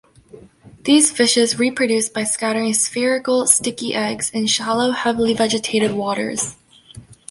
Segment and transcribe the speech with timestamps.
[0.81, 6.57] These fishes reproduce by scattering spherical, sticky eggs in shallow, heavily vegetated waters.